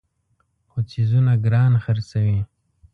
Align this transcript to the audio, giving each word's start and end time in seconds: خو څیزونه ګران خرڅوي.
خو 0.69 0.79
څیزونه 0.89 1.33
ګران 1.45 1.73
خرڅوي. 1.83 2.39